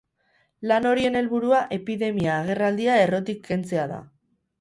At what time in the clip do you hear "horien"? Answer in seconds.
0.91-1.17